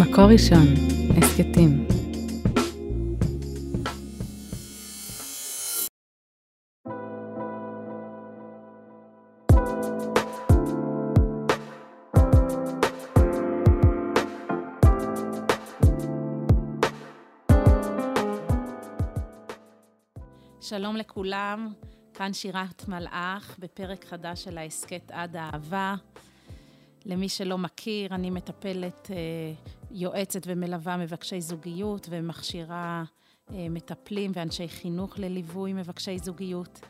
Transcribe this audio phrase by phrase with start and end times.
[0.00, 0.66] מקור ראשון,
[1.16, 1.86] הסכתים.
[20.60, 21.72] שלום לכולם,
[22.14, 25.94] כאן שירת מלאך בפרק חדש של ההסכת עד האהבה.
[27.06, 29.52] למי שלא מכיר, אני מטפלת, אה,
[29.92, 33.04] יועצת ומלווה מבקשי זוגיות ומכשירה
[33.50, 36.80] אה, מטפלים ואנשי חינוך לליווי מבקשי זוגיות.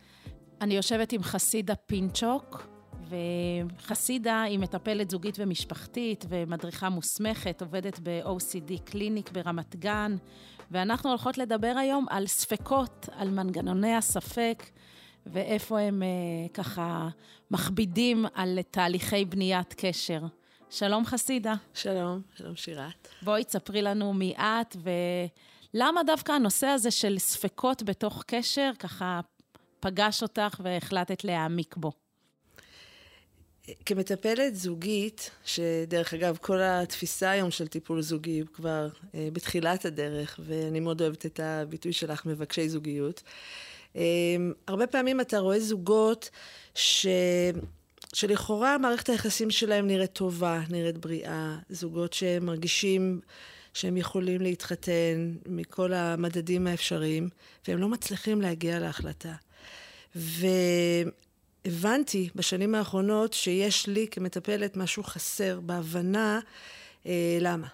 [0.60, 2.66] אני יושבת עם חסידה פינצ'וק,
[3.08, 10.16] וחסידה היא מטפלת זוגית ומשפחתית ומדריכה מוסמכת, עובדת ב-OCD קליניק ברמת גן,
[10.70, 14.62] ואנחנו הולכות לדבר היום על ספקות, על מנגנוני הספק.
[15.26, 16.08] ואיפה הם אה,
[16.54, 17.08] ככה
[17.50, 20.20] מכבידים על תהליכי בניית קשר.
[20.74, 21.54] שלום חסידה.
[21.74, 23.08] שלום, שלום שירת.
[23.22, 24.76] בואי תספרי לנו מי את
[25.74, 29.20] ולמה דווקא הנושא הזה של ספקות בתוך קשר ככה
[29.80, 31.92] פגש אותך והחלטת להעמיק בו.
[33.86, 40.40] כמטפלת זוגית, שדרך אגב, כל התפיסה היום של טיפול זוגי הוא כבר אה, בתחילת הדרך,
[40.44, 43.22] ואני מאוד אוהבת את הביטוי שלך, מבקשי זוגיות.
[43.96, 46.30] אמ, הרבה פעמים אתה רואה זוגות
[46.74, 47.06] ש...
[48.12, 53.20] שלכאורה מערכת היחסים שלהם נראית טובה, נראית בריאה, זוגות שמרגישים
[53.74, 57.28] שהם יכולים להתחתן מכל המדדים האפשריים,
[57.68, 59.34] והם לא מצליחים להגיע להחלטה.
[61.64, 66.40] והבנתי בשנים האחרונות שיש לי כמטפלת משהו חסר בהבנה
[67.06, 67.66] אה, למה.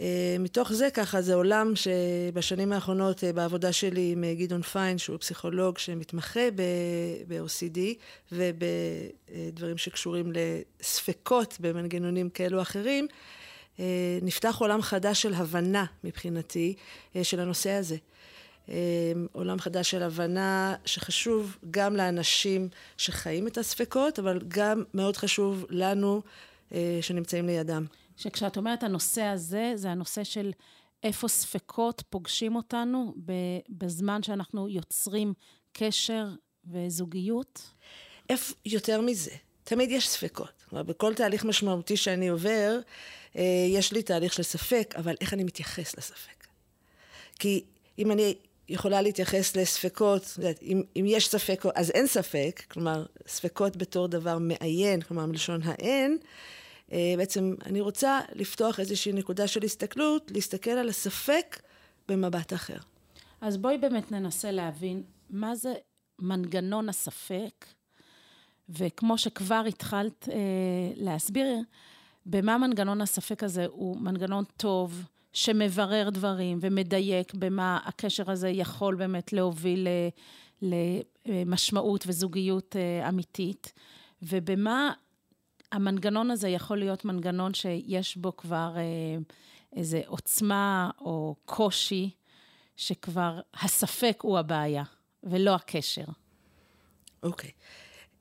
[0.00, 4.98] אה, מתוך זה ככה, זה עולם שבשנים האחרונות אה, בעבודה שלי עם אה, גדעון פיין,
[4.98, 6.40] שהוא פסיכולוג שמתמחה
[7.28, 7.78] ב-OCD
[8.32, 10.32] ובדברים שקשורים
[10.80, 13.06] לספקות במנגנונים כאלו או אחרים,
[14.22, 16.74] נפתח עולם חדש של הבנה מבחינתי
[17.22, 17.96] של הנושא הזה.
[19.32, 26.22] עולם חדש של הבנה שחשוב גם לאנשים שחיים את הספקות, אבל גם מאוד חשוב לנו
[27.00, 27.84] שנמצאים לידם.
[28.16, 30.52] שכשאת אומרת הנושא הזה, זה הנושא של
[31.02, 33.14] איפה ספקות פוגשים אותנו
[33.68, 35.34] בזמן שאנחנו יוצרים
[35.72, 36.26] קשר
[36.64, 37.62] וזוגיות?
[38.30, 39.30] איפה, יותר מזה,
[39.64, 40.64] תמיד יש ספקות.
[40.68, 42.78] כלומר, בכל תהליך משמעותי שאני עובר,
[43.36, 46.46] אה, יש לי תהליך של ספק, אבל איך אני מתייחס לספק?
[47.38, 47.64] כי
[47.98, 48.34] אם אני
[48.68, 55.02] יכולה להתייחס לספקות, אם, אם יש ספק, אז אין ספק, כלומר, ספקות בתור דבר מעיין,
[55.02, 56.18] כלומר, מלשון האין,
[56.88, 61.62] בעצם אני רוצה לפתוח איזושהי נקודה של הסתכלות, להסתכל על הספק
[62.08, 62.78] במבט אחר.
[63.40, 65.74] אז בואי באמת ננסה להבין מה זה
[66.18, 67.66] מנגנון הספק,
[68.68, 70.36] וכמו שכבר התחלת אה,
[70.96, 71.46] להסביר,
[72.26, 79.32] במה מנגנון הספק הזה הוא מנגנון טוב, שמברר דברים ומדייק במה הקשר הזה יכול באמת
[79.32, 79.88] להוביל
[81.26, 83.72] למשמעות וזוגיות אה, אמיתית,
[84.22, 84.92] ובמה
[85.72, 88.82] המנגנון הזה יכול להיות מנגנון שיש בו כבר אה,
[89.76, 92.10] איזו עוצמה או קושי,
[92.76, 94.84] שכבר הספק הוא הבעיה,
[95.24, 96.04] ולא הקשר.
[97.22, 97.50] אוקיי.
[97.50, 97.52] Okay.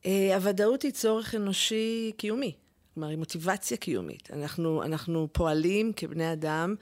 [0.05, 2.53] אה, הוודאות היא צורך אנושי קיומי.
[2.93, 4.29] כלומר, היא מוטיבציה קיומית.
[4.33, 6.75] אנחנו, אנחנו פועלים כבני אדם,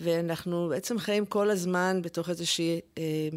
[0.00, 3.28] ואנחנו בעצם חיים כל הזמן בתוך איזושהי אה,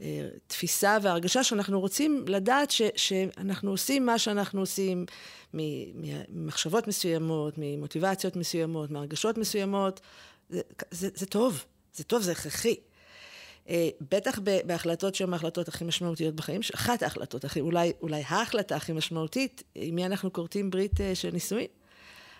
[0.00, 5.06] אה, תפיסה והרגשה שאנחנו רוצים לדעת ש, שאנחנו עושים מה שאנחנו עושים
[5.54, 10.00] ממחשבות מסוימות, ממוטיבציות מסוימות, מהרגשות מסוימות.
[10.48, 10.60] זה,
[10.90, 11.64] זה, זה טוב,
[11.94, 12.76] זה טוב, זה הכרחי.
[13.68, 19.62] אה, בטח בהחלטות שהן ההחלטות הכי משמעותיות בחיים, אחת ההחלטות אולי, אולי ההחלטה הכי משמעותית,
[19.74, 21.66] עם מי אנחנו כורתים ברית אה, של נישואין.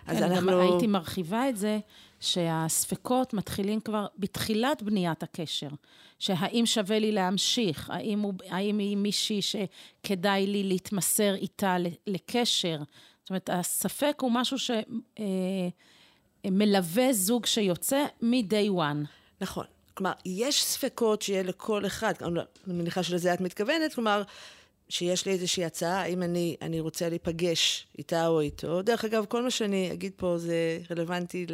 [0.07, 0.51] אז כן, אנחנו...
[0.51, 1.79] גם הייתי מרחיבה את זה,
[2.19, 5.69] שהספקות מתחילים כבר בתחילת בניית הקשר.
[6.19, 11.77] שהאם שווה לי להמשיך, האם, הוא, האם היא מישהי שכדאי לי להתמסר איתה
[12.07, 12.77] לקשר.
[13.21, 14.57] זאת אומרת, הספק הוא משהו
[16.45, 19.07] שמלווה אה, זוג שיוצא מ-day one.
[19.41, 19.65] נכון.
[19.93, 22.33] כלומר, יש ספקות שיהיה לכל אחד, אני
[22.67, 24.23] מניחה שלזה את מתכוונת, כלומר,
[24.89, 28.81] שיש לי איזושהי הצעה, האם אני, אני רוצה להיפגש איתה או איתו.
[28.81, 31.45] דרך אגב, כל מה שאני אגיד פה זה רלוונטי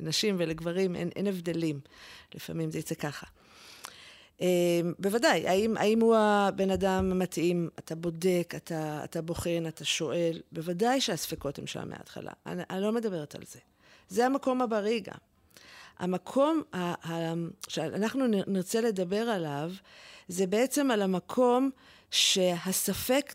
[0.00, 1.80] לנשים ולגברים, אין, אין הבדלים.
[2.34, 3.26] לפעמים זה יצא ככה.
[4.38, 4.42] Uh,
[4.98, 7.68] בוודאי, האם, האם הוא הבן אדם המתאים?
[7.78, 10.40] אתה בודק, אתה, אתה בוחן, אתה שואל.
[10.52, 12.32] בוודאי שהספקות הם שם מההתחלה.
[12.46, 13.58] אני, אני לא מדברת על זה.
[14.08, 15.18] זה המקום הבריא גם.
[15.98, 16.78] המקום ה,
[17.12, 17.34] ה,
[17.68, 19.72] שאנחנו נרצה לדבר עליו,
[20.28, 21.70] זה בעצם על המקום
[22.10, 23.34] שהספק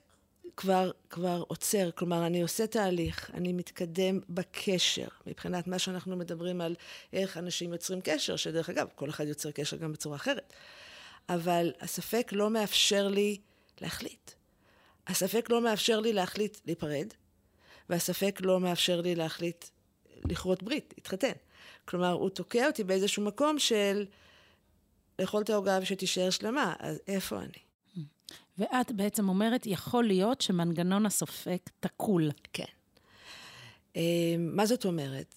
[0.58, 1.92] כבר, כבר עוצר.
[1.92, 6.76] כלומר, אני עושה תהליך, אני מתקדם בקשר, מבחינת מה שאנחנו מדברים על
[7.14, 10.54] איך אנשים יוצרים קשר, שדרך אגב, כל אחד יוצר קשר גם בצורה אחרת.
[11.30, 13.38] אבל הספק לא מאפשר לי
[13.82, 14.32] להחליט.
[15.08, 17.08] הספק לא מאפשר לי להחליט להיפרד,
[17.90, 19.66] והספק לא מאפשר לי להחליט
[20.30, 21.32] לכרות ברית, להתחתן.
[21.86, 24.06] כלומר, הוא תוקע אותי באיזשהו מקום של
[25.20, 27.66] לאכול את העוגה ושתישאר שלמה, אז איפה אני?
[28.58, 32.32] ואת בעצם אומרת, יכול להיות שמנגנון הספק תקול.
[32.54, 32.64] כן.
[33.96, 35.36] אה, מה זאת אומרת?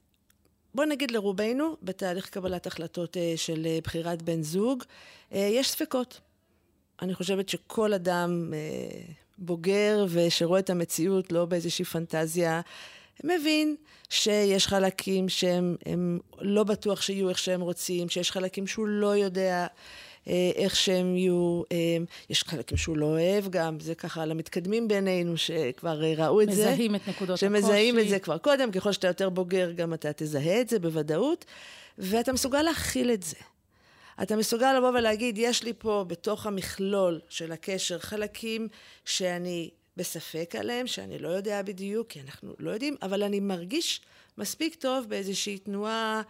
[0.75, 4.85] בוא נגיד לרובנו, בתהליך קבלת החלטות אה, של אה, בחירת בן זוג,
[5.32, 6.20] יש ספקות.
[7.03, 8.53] אני חושבת שכל אדם
[9.38, 12.61] בוגר ושרואה את המציאות לא באיזושהי פנטזיה,
[13.25, 13.76] מבין
[14.11, 19.67] שיש חלקים שהם לא בטוח שיהיו איך שהם רוצים, שיש חלקים שהוא לא יודע
[20.56, 21.76] איך שהם יהיו, אה,
[22.30, 26.64] יש חלקים שהוא לא אוהב גם, זה ככה למתקדמים בינינו שכבר אה, ראו את מזהים
[26.64, 26.72] זה.
[26.72, 27.60] מזהים את נקודות הקושי.
[27.60, 31.44] שמזהים את זה כבר קודם, ככל שאתה יותר בוגר גם אתה תזהה את זה בוודאות,
[31.98, 33.36] ואתה מסוגל להכיל את זה.
[34.22, 38.69] אתה מסוגל לבוא ולהגיד, יש לי פה בתוך המכלול של הקשר חלקים
[39.04, 44.00] שאני בספק עליהם, שאני לא יודע בדיוק, כי אנחנו לא יודעים, אבל אני מרגיש
[44.38, 46.22] מספיק טוב באיזושהי תנועה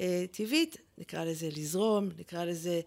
[0.00, 2.80] אה, טבעית, נקרא לזה לזרום, נקרא לזה אה,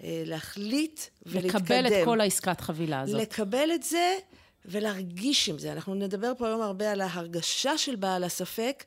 [0.00, 1.62] להחליט ולהתקדם.
[1.62, 3.20] לקבל את כל העסקת חבילה הזאת.
[3.20, 4.18] לקבל את זה
[4.64, 5.72] ולהרגיש עם זה.
[5.72, 8.84] אנחנו נדבר פה היום הרבה על ההרגשה של בעל הספק.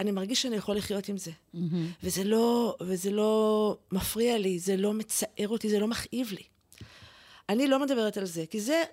[0.00, 1.30] אני מרגיש שאני יכול לחיות עם זה.
[1.30, 1.58] Mm-hmm.
[2.02, 6.42] וזה לא, וזה לא מפריע לי, זה לא מצער אותי, זה לא מכאיב לי.
[7.48, 8.84] אני לא מדברת על זה, כי זה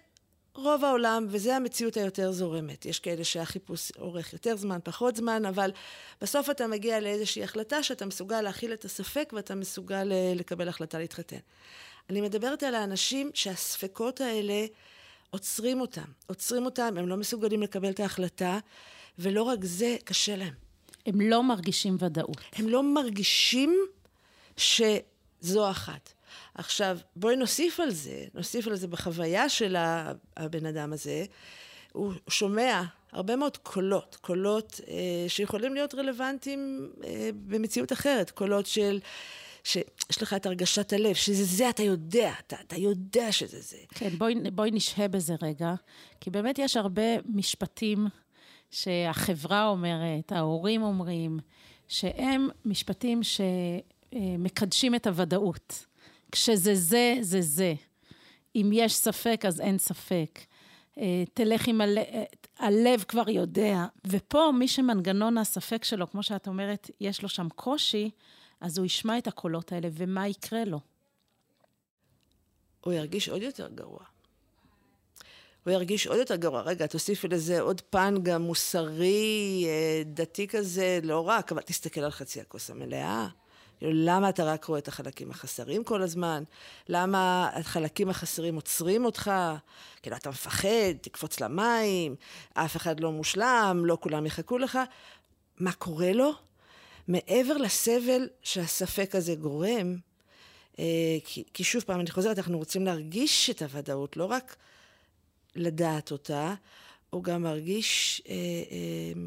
[0.56, 2.86] רוב העולם, וזה המציאות היותר זורמת.
[2.86, 5.72] יש כאלה שהחיפוש אורך יותר זמן, פחות זמן, אבל
[6.22, 11.00] בסוף אתה מגיע לאיזושהי החלטה שאתה מסוגל להכיל את הספק ואתה מסוגל אה, לקבל החלטה
[11.00, 11.38] להתחתן.
[12.10, 14.66] אני מדברת על האנשים שהספקות האלה
[15.30, 16.06] עוצרים אותם.
[16.28, 18.60] עוצרים אותם, הם לא מסוגלים לקבל את ההחלטה,
[19.20, 20.54] ולא רק זה, קשה להם.
[21.06, 22.38] הם לא מרגישים ודאות.
[22.54, 23.80] הם לא מרגישים
[24.58, 26.14] שזו אחת.
[26.54, 29.76] עכשיו, בואי נוסיף על זה, נוסיף על זה בחוויה של
[30.38, 31.26] הבן אדם הזה.
[31.94, 34.96] הוא שומע הרבה מאוד קולות, קולות אה,
[35.28, 39.00] שיכולים להיות רלוונטיים אה, במציאות אחרת, קולות של...
[39.66, 43.78] שיש לך את הרגשת הלב, שזה זה, אתה יודע, אתה, אתה יודע שזה זה.
[43.90, 45.74] כן, בואי, בואי נשהה בזה רגע,
[46.22, 48.08] כי באמת יש הרבה משפטים
[48.72, 51.40] שהחברה אומרת, ההורים אומרים,
[51.88, 53.22] שהם משפטים
[54.14, 55.86] שמקדשים את הוודאות.
[56.36, 57.74] כשזה זה, זה זה.
[58.56, 60.40] אם יש ספק, אז אין ספק.
[60.98, 62.04] אה, תלך עם הלב,
[62.60, 63.86] הלב כבר יודע.
[64.08, 68.10] ופה, מי שמנגנון הספק שלו, כמו שאת אומרת, יש לו שם קושי,
[68.62, 70.80] אז הוא ישמע את הקולות האלה, ומה יקרה לו?
[72.82, 74.00] הוא ירגיש עוד יותר גרוע.
[75.66, 76.62] הוא ירגיש עוד יותר גרוע.
[76.62, 82.12] רגע, תוסיפי לזה עוד פן גם מוסרי, אה, דתי כזה, לא רק, אבל תסתכל על
[82.12, 83.28] חצי הכוס המלאה.
[83.82, 86.44] למה אתה רק רואה את החלקים החסרים כל הזמן?
[86.90, 89.32] למה החלקים החסרים עוצרים אותך?
[90.02, 92.16] כאילו, אתה מפחד, תקפוץ למים,
[92.54, 94.80] אף אחד לא מושלם, לא כולם יחכו לך.
[95.60, 96.32] מה קורה לו?
[97.08, 99.96] מעבר לסבל שהספק הזה גורם,
[100.80, 104.56] אה, כי, כי שוב פעם, אני חוזרת, אנחנו רוצים להרגיש את הוודאות, לא רק
[105.56, 106.54] לדעת אותה,
[107.10, 109.22] הוא גם מרגיש אה, אה,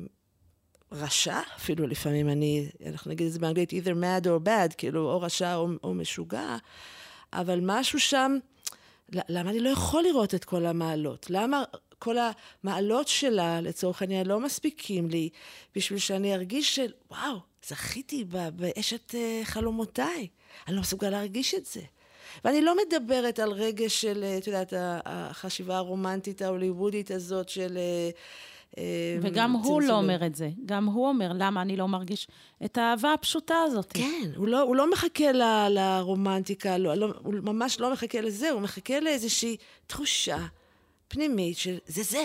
[0.93, 5.21] רשע, אפילו לפעמים אני, אנחנו נגיד את זה באנגלית, either mad or bad, כאילו, או
[5.21, 6.57] רשע או, או משוגע,
[7.33, 8.37] אבל משהו שם,
[9.12, 11.26] למה אני לא יכול לראות את כל המעלות?
[11.30, 11.64] למה
[11.99, 15.28] כל המעלות שלה, לצורך העניין, לא מספיקים לי
[15.76, 18.25] בשביל שאני ארגיש של, וואו, זכיתי
[18.57, 20.28] באשת אה, חלומותיי.
[20.68, 21.80] אני לא מסוגל להרגיש את זה.
[22.45, 24.73] ואני לא מדברת על רגש של, אה, את יודעת,
[25.04, 27.76] החשיבה הרומנטית ההוליוודית הזאת של...
[27.76, 28.11] אה,
[28.78, 30.50] אה, וגם הוא לא אומר את זה.
[30.66, 32.28] גם הוא אומר, למה אני לא מרגיש
[32.64, 33.92] את האהבה הפשוטה הזאת.
[33.92, 38.50] כן, הוא לא, הוא לא מחכה ל, לרומנטיקה, לא, לא, הוא ממש לא מחכה לזה,
[38.50, 39.56] הוא מחכה לאיזושהי
[39.87, 40.46] תחושה
[41.08, 42.22] פנימית של זה זה.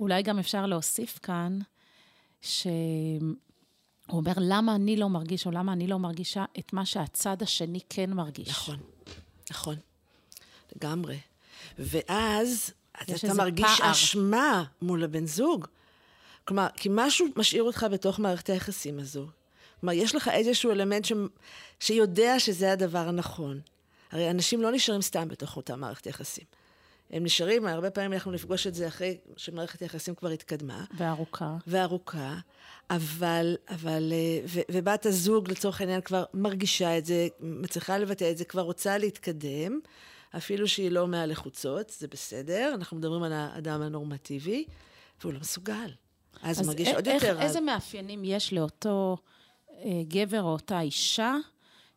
[0.00, 1.58] אולי גם אפשר להוסיף כאן,
[2.40, 2.60] שהוא
[4.08, 8.12] אומר, למה אני לא מרגיש, או למה אני לא מרגישה את מה שהצד השני כן
[8.12, 8.48] מרגיש.
[8.48, 8.76] נכון,
[9.50, 9.76] נכון,
[10.76, 11.18] לגמרי.
[11.78, 13.90] ואז אתה מרגיש פער.
[13.90, 15.66] אשמה מול הבן זוג.
[16.44, 19.26] כלומר, כי משהו משאיר אותך בתוך מערכת היחסים הזו.
[19.80, 21.12] כלומר, יש לך איזשהו אלמנט ש...
[21.80, 23.60] שיודע שזה הדבר הנכון.
[24.10, 26.44] הרי אנשים לא נשארים סתם בתוך אותה מערכת יחסים.
[27.10, 30.84] הם נשארים, הרבה פעמים אנחנו נפגוש את זה אחרי שמערכת היחסים כבר התקדמה.
[30.96, 31.56] וארוכה.
[31.66, 32.38] וארוכה.
[32.90, 38.38] אבל, אבל, אה, ו, ובת הזוג לצורך העניין כבר מרגישה את זה, מצליחה לבטא את
[38.38, 39.80] זה, כבר רוצה להתקדם,
[40.36, 44.64] אפילו שהיא לא מהלחוצות, זה בסדר, אנחנו מדברים על האדם הנורמטיבי,
[45.20, 45.90] והוא לא מסוגל.
[46.42, 47.42] אז, אז הוא מרגיש עוד יותר רע.
[47.42, 49.16] איזה מאפיינים יש לאותו
[49.72, 51.36] אה, גבר או אותה אישה,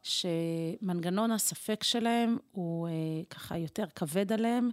[0.04, 2.92] שמנגנון הספק שלהם הוא אה,
[3.30, 4.70] ככה יותר כבד עליהם,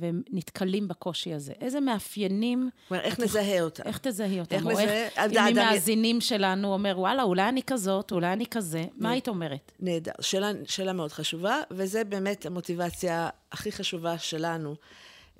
[0.00, 1.52] והם נתקלים בקושי הזה.
[1.60, 2.70] איזה מאפיינים...
[2.88, 3.82] כלומר, איך נזהה אותם?
[3.86, 4.56] איך תזהי אותם?
[4.56, 5.26] איך נזהה?
[5.26, 9.72] אם מהמאזינים שלנו אומר, וואלה, אולי אני כזאת, אולי אני כזה, מה היית אומרת?
[9.80, 10.12] נהדר.
[10.20, 14.74] שאלה, שאלה מאוד חשובה, וזה באמת המוטיבציה הכי חשובה שלנו.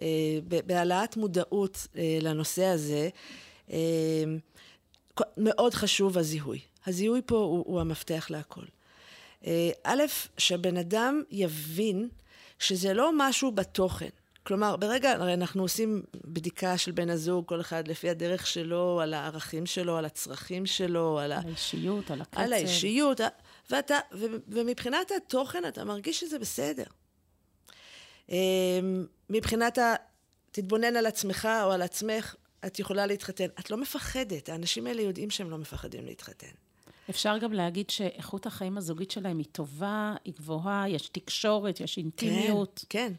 [0.02, 3.08] אה, בהעלאת מודעות אה, לנושא הזה,
[3.70, 4.24] אה,
[5.36, 6.60] מאוד חשוב הזיהוי.
[6.86, 8.64] הזיהוי פה הוא, הוא המפתח להכל.
[9.84, 10.02] א',
[10.38, 12.08] שהבן אדם יבין
[12.58, 14.08] שזה לא משהו בתוכן.
[14.42, 19.14] כלומר, ברגע, הרי אנחנו עושים בדיקה של בן הזוג, כל אחד לפי הדרך שלו, על
[19.14, 22.40] הערכים שלו, על הצרכים שלו, על, האישיות, על הקצב.
[22.40, 23.20] על האישיות,
[23.70, 26.84] ואתה, ו, ומבחינת התוכן אתה מרגיש שזה בסדר.
[28.28, 29.94] אמ, מבחינת ה...
[30.52, 32.34] תתבונן על עצמך או על עצמך,
[32.66, 33.46] את יכולה להתחתן.
[33.60, 36.52] את לא מפחדת, האנשים האלה יודעים שהם לא מפחדים להתחתן.
[37.10, 42.84] אפשר גם להגיד שאיכות החיים הזוגית שלהם היא טובה, היא גבוהה, יש תקשורת, יש אינטימיות.
[42.88, 43.12] כן, כן.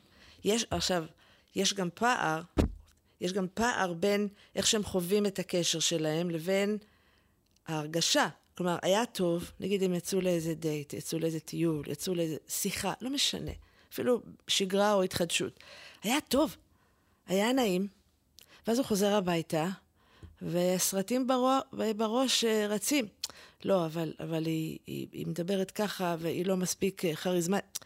[0.44, 1.06] יש, עכשיו,
[1.56, 2.42] יש גם פער,
[3.22, 6.78] יש גם פער בין איך שהם חווים את הקשר שלהם לבין
[7.68, 8.28] ההרגשה.
[8.58, 13.10] כלומר, היה טוב, נגיד הם יצאו לאיזה דייט, יצאו לאיזה טיול, יצאו לאיזה שיחה, לא
[13.10, 13.52] משנה,
[13.94, 15.60] אפילו שגרה או התחדשות.
[16.04, 16.56] היה טוב,
[17.28, 17.88] היה נעים,
[18.68, 19.68] ואז הוא חוזר הביתה,
[20.42, 21.28] וסרטים
[21.98, 23.08] בראש, אה, רצים.
[23.66, 27.80] לא, אבל, אבל היא, היא, היא מדברת ככה, והיא לא מספיק אה, כריזמטית.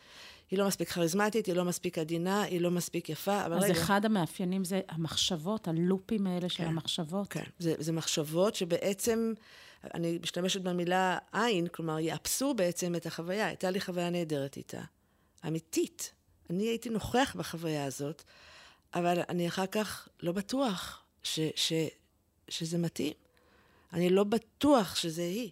[0.51, 3.73] היא לא מספיק כריזמטית, היא לא מספיק עדינה, היא לא מספיק יפה, אבל אז רגע...
[3.73, 7.27] אז אחד המאפיינים זה המחשבות, הלופים האלה של כן, המחשבות.
[7.27, 9.33] כן, זה, זה מחשבות שבעצם,
[9.93, 13.47] אני משתמשת במילה עין, כלומר, יאפסו בעצם את החוויה.
[13.47, 14.81] הייתה לי חוויה נהדרת איתה,
[15.47, 16.11] אמיתית.
[16.49, 18.23] אני הייתי נוכח בחוויה הזאת,
[18.93, 21.73] אבל אני אחר כך לא בטוח ש, ש,
[22.49, 23.13] שזה מתאים.
[23.93, 25.51] אני לא בטוח שזה היא.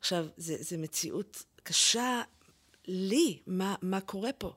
[0.00, 2.22] עכשיו, זו מציאות קשה
[2.88, 4.52] לי, מה, מה קורה פה.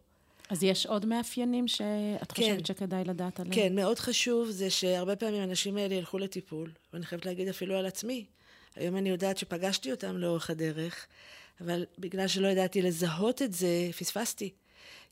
[0.50, 3.56] אז יש עוד מאפיינים שאת כן, חושבת שכדאי לדעת עליהם?
[3.56, 7.86] כן, מאוד חשוב זה שהרבה פעמים האנשים האלה ילכו לטיפול, ואני חייבת להגיד אפילו על
[7.86, 8.26] עצמי.
[8.76, 11.08] היום אני יודעת שפגשתי אותם לאורך הדרך,
[11.62, 14.50] אבל בגלל שלא ידעתי לזהות את זה, פספסתי.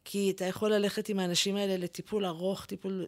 [0.06, 3.06] כי אתה יכול ללכת עם האנשים האלה לטיפול ארוך, טיפול,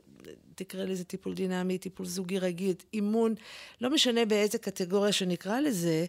[0.55, 3.35] תקרא לזה טיפול דינמי, טיפול זוגי רגיל, אימון,
[3.81, 6.05] לא משנה באיזה קטגוריה שנקרא לזה,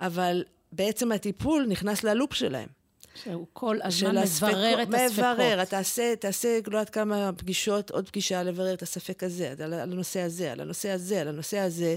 [0.00, 2.68] אבל בעצם הטיפול נכנס ללופ שלהם.
[3.14, 5.18] שהוא כל הזמן מברר את הספקות.
[5.18, 9.92] מברר, תעשה, תעשה לא יודעת כמה פגישות, עוד פגישה לברר את הספק הזה, על, על
[9.92, 11.96] הנושא הזה, על הנושא הזה, על הנושא הזה,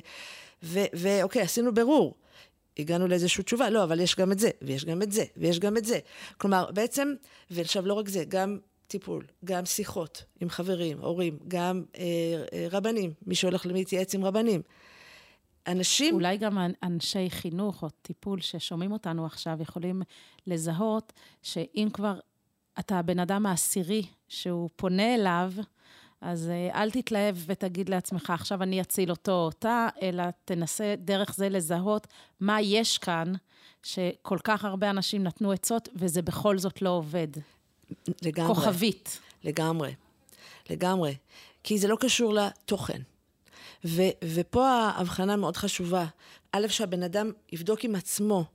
[0.94, 2.16] ואוקיי, עשינו ברור.
[2.80, 5.78] הגענו לאיזושהי תשובה, לא, אבל יש גם את זה, ויש גם את זה, ויש גם
[5.78, 6.00] את זה.
[6.38, 7.14] כלומר, בעצם,
[7.52, 8.58] ועכשיו לא רק זה, גם
[8.88, 12.04] טיפול, גם שיחות עם חברים, הורים, גם אה,
[12.54, 14.62] אה, רבנים, מי שהולך להתייעץ עם רבנים.
[15.68, 16.16] אנשים...
[16.16, 20.02] אולי גם אנשי חינוך או טיפול ששומעים אותנו עכשיו יכולים
[20.48, 22.20] לזהות שאם כבר
[22.80, 25.52] אתה הבן אדם העשירי שהוא פונה אליו,
[26.22, 31.36] אז אה, אל תתלהב ותגיד לעצמך, עכשיו אני אציל אותו או אותה, אלא תנסה דרך
[31.36, 32.08] זה לזהות
[32.40, 33.34] מה יש כאן,
[33.84, 37.28] שכל כך הרבה אנשים נתנו עצות, וזה בכל זאת לא עובד.
[38.22, 38.56] לגמרי.
[38.56, 39.20] כוכבית.
[39.44, 39.94] לגמרי.
[40.70, 41.16] לגמרי.
[41.64, 43.02] כי זה לא קשור לתוכן.
[43.86, 46.06] ו- ופה ההבחנה מאוד חשובה.
[46.52, 48.46] א', שהבן אדם יבדוק עם עצמו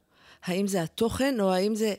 [0.43, 1.95] האם זה התוכן או האם זה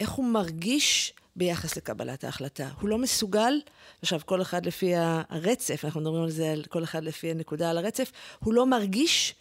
[0.00, 2.68] איך הוא מרגיש ביחס לקבלת ההחלטה.
[2.80, 3.60] הוא לא מסוגל,
[4.02, 7.78] עכשיו כל אחד לפי הרצף, אנחנו מדברים על זה, על כל אחד לפי הנקודה על
[7.78, 9.34] הרצף, הוא לא מרגיש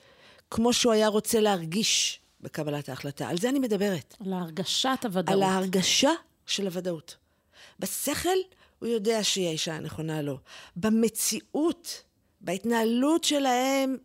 [0.52, 3.30] כמו שהוא היה רוצה להרגיש בקבלת ההחלטה.
[3.30, 4.16] על זה אני מדברת.
[4.26, 5.36] על הרגשת הוודאות.
[5.36, 6.12] על ההרגשה
[6.46, 7.16] של הוודאות.
[7.80, 8.30] בשכל
[8.80, 10.38] הוא יודע שהיא האישה הנכונה לו.
[10.76, 12.04] במציאות
[12.44, 13.98] בהתנהלות שלהם,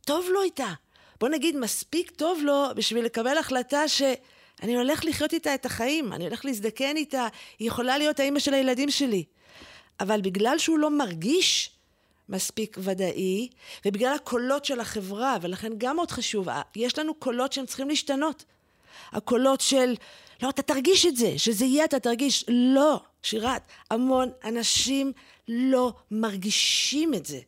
[0.00, 0.72] טוב לו איתה.
[1.20, 6.24] בוא נגיד, מספיק טוב לו בשביל לקבל החלטה שאני הולך לחיות איתה את החיים, אני
[6.24, 9.24] הולך להזדקן איתה, היא יכולה להיות האימא של הילדים שלי.
[10.00, 11.70] אבל בגלל שהוא לא מרגיש
[12.28, 13.48] מספיק ודאי,
[13.86, 18.44] ובגלל הקולות של החברה, ולכן גם מאוד חשוב, יש לנו קולות שהם צריכים להשתנות.
[19.12, 19.94] הקולות של,
[20.42, 22.44] לא, אתה תרגיש את זה, שזה יהיה, אתה תרגיש.
[22.48, 25.12] לא, שירת, המון אנשים
[25.48, 27.40] לא מרגישים את זה.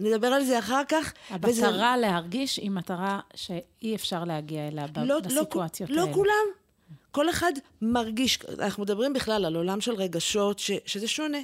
[0.00, 1.12] ונדבר על זה אחר כך.
[1.30, 1.70] המטרה וזה...
[2.00, 6.10] להרגיש היא מטרה שאי אפשר להגיע אליה לא, לא בסיטואציות לא, האלה.
[6.10, 6.46] לא כולם.
[7.10, 7.52] כל אחד
[7.82, 11.38] מרגיש, אנחנו מדברים בכלל על עולם של רגשות ש, שזה שונה.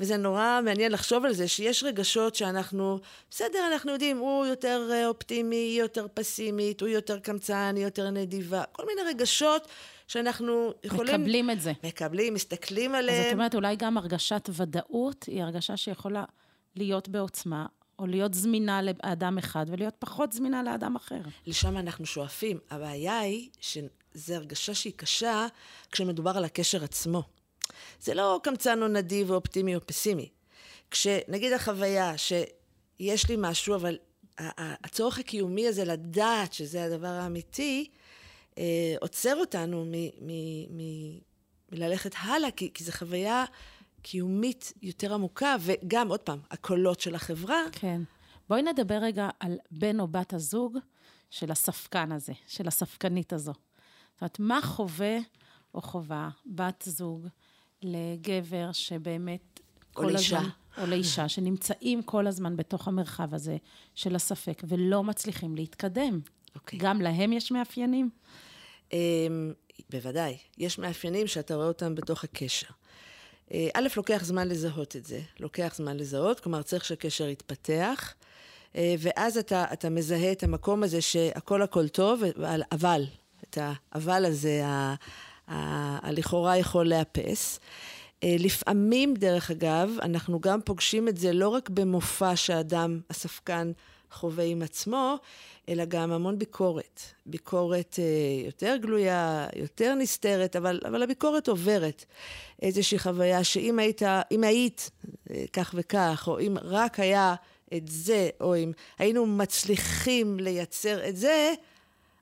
[0.00, 2.98] וזה נורא מעניין לחשוב על זה, שיש רגשות שאנחנו,
[3.30, 8.10] בסדר, אנחנו יודעים, הוא יותר אה, אופטימי, היא יותר פסימית, הוא יותר קמצן, היא יותר
[8.10, 9.68] נדיבה, כל מיני רגשות
[10.08, 11.14] שאנחנו יכולים...
[11.14, 11.72] מקבלים את זה.
[11.84, 13.20] מקבלים, מסתכלים עליהם.
[13.20, 16.24] אז את אומרת, אולי גם הרגשת ודאות היא הרגשה שיכולה
[16.76, 17.66] להיות בעוצמה,
[17.98, 21.20] או להיות זמינה לאדם אחד ולהיות פחות זמינה לאדם אחר.
[21.46, 22.58] לשם אנחנו שואפים.
[22.70, 25.46] הבעיה היא שזו הרגשה שהיא קשה
[25.92, 27.22] כשמדובר על הקשר עצמו.
[28.00, 30.28] זה לא קמצן או נדיב או אופטימי או פסימי.
[30.90, 33.98] כשנגיד החוויה שיש לי משהו, אבל
[34.38, 37.90] הצורך הקיומי הזה לדעת שזה הדבר האמיתי,
[38.58, 39.86] אה, עוצר אותנו
[41.72, 43.44] מללכת הלאה, כי, כי זו חוויה
[44.08, 47.62] קיומית יותר עמוקה, וגם, עוד פעם, הקולות של החברה.
[47.72, 48.02] כן.
[48.48, 50.78] בואי נדבר רגע על בן או בת הזוג
[51.30, 53.52] של הספקן הזה, של הספקנית הזו.
[53.52, 55.18] זאת אומרת, מה חווה
[55.74, 57.26] או חווה בת זוג
[57.82, 59.60] לגבר שבאמת
[59.96, 60.38] או כל לאישה.
[60.38, 60.50] הזמן...
[60.78, 63.56] או לאישה, שנמצאים כל הזמן בתוך המרחב הזה
[63.94, 66.20] של הספק ולא מצליחים להתקדם.
[66.24, 66.54] Okay.
[66.54, 66.78] אוקיי.
[66.78, 68.10] גם להם יש מאפיינים?
[68.90, 68.94] Um,
[69.90, 70.38] בוודאי.
[70.58, 72.68] יש מאפיינים שאתה רואה אותם בתוך הקשר.
[73.52, 75.20] אה, א', לוקח זמן לזהות את זה.
[75.40, 78.14] לוקח זמן לזהות, כלומר צריך שהקשר יתפתח,
[78.76, 82.22] אה, ואז אתה, אתה מזהה את המקום הזה שהכל הכל טוב,
[82.72, 83.04] אבל,
[83.50, 84.62] את האבל הזה,
[85.48, 87.60] הלכאורה יכול לאפס.
[88.24, 93.72] אה, לפעמים, דרך אגב, אנחנו גם פוגשים את זה לא רק במופע שהאדם, הספקן,
[94.16, 95.16] חווה עם עצמו,
[95.68, 97.00] אלא גם המון ביקורת.
[97.26, 102.04] ביקורת אה, יותר גלויה, יותר נסתרת, אבל, אבל הביקורת עוברת
[102.62, 104.90] איזושהי חוויה שאם היית, אם היית
[105.30, 107.34] אה, כך וכך, או אם רק היה
[107.76, 111.54] את זה, או אם היינו מצליחים לייצר את זה,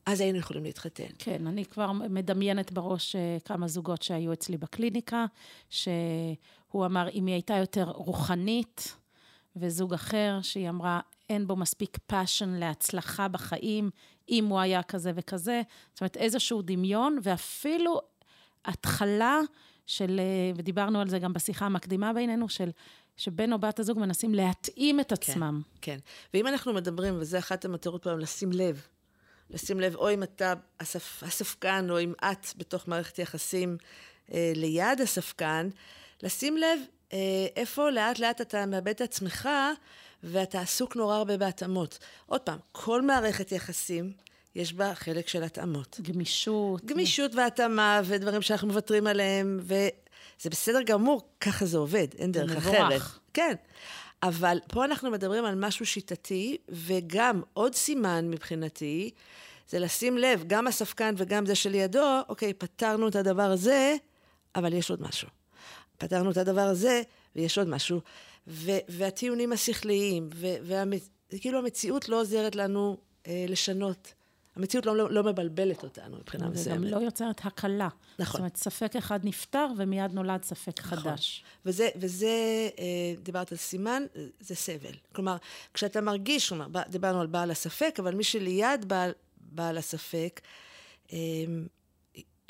[0.07, 1.05] אז היינו יכולים להתחתן.
[1.19, 5.27] כן, אני כבר מדמיינת בראש אה, כמה זוגות שהיו אצלי בקליניקה,
[5.71, 8.97] שהוא אמר, אם היא הייתה יותר רוחנית,
[9.57, 13.91] וזוג אחר, שהיא אמרה, אין בו מספיק passion להצלחה בחיים,
[14.29, 15.63] אם הוא היה כזה וכזה.
[15.93, 18.01] זאת אומרת, איזשהו דמיון, ואפילו
[18.65, 19.41] התחלה
[19.87, 22.71] של, אה, ודיברנו על זה גם בשיחה המקדימה בינינו, של
[23.17, 25.63] שבן או בת הזוג מנסים להתאים את עצמם.
[25.81, 25.99] כן, כן.
[26.35, 28.87] ואם אנחנו מדברים, וזה אחת המטרות פעם, לשים לב,
[29.51, 33.77] לשים לב, או אם אתה הספ, הספקן, או אם את בתוך מערכת יחסים
[34.33, 35.69] אה, ליד הספקן,
[36.23, 36.79] לשים לב
[37.57, 39.49] איפה לאט לאט אתה מאבד את עצמך,
[40.23, 41.99] ואתה עסוק נורא הרבה בהתאמות.
[42.27, 44.13] עוד פעם, כל מערכת יחסים,
[44.55, 46.01] יש בה חלק של התאמות.
[46.03, 46.85] גמישות.
[46.85, 52.67] גמישות והתאמה, ודברים שאנחנו מוותרים עליהם, וזה בסדר גמור, ככה זה עובד, אין דרך מבורך.
[52.67, 52.87] אחרת.
[52.87, 53.19] מבורך.
[53.35, 53.55] כן.
[54.23, 59.11] אבל פה אנחנו מדברים על משהו שיטתי, וגם עוד סימן מבחינתי,
[59.69, 63.97] זה לשים לב, גם הספקן וגם זה שלידו, אוקיי, פתרנו את הדבר הזה,
[64.57, 65.29] אבל יש עוד משהו.
[66.05, 67.03] פתרנו את הדבר הזה,
[67.37, 68.01] ויש עוד משהו.
[68.47, 70.31] ו- והטיעונים השכליים,
[71.33, 74.15] וכאילו המציאות לא עוזרת לנו אה, לשנות.
[74.57, 76.81] המציאות לא, לא, לא מבלבלת אותנו מבחינה מסוימת.
[76.81, 77.89] וגם לא יוצרת הקלה.
[78.19, 78.33] נכון.
[78.33, 80.99] זאת אומרת, ספק אחד נפתר ומיד נולד ספק נכון.
[80.99, 81.45] חדש.
[81.67, 84.03] וזה, וזה אה, דיברת על סימן,
[84.41, 84.95] זה סבל.
[85.13, 85.37] כלומר,
[85.75, 90.41] כשאתה מרגיש, כלומר, דיברנו על בעל הספק, אבל מי שליד בעל, בעל הספק,
[91.13, 91.19] אה,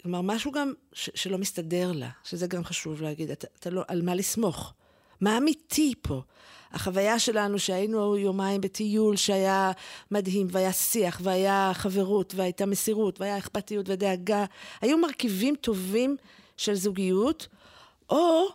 [0.04, 4.02] כלומר, משהו גם ש, שלא מסתדר לה, שזה גם חשוב להגיד, אתה, אתה לא, על
[4.02, 4.72] מה לסמוך.
[5.20, 6.22] מה אמיתי פה?
[6.72, 9.72] החוויה שלנו שהיינו יומיים בטיול שהיה
[10.10, 14.44] מדהים, והיה שיח, והיה חברות, והייתה מסירות, והיה אכפתיות ודאגה,
[14.80, 16.16] היו מרכיבים טובים
[16.56, 17.48] של זוגיות,
[18.10, 18.46] או,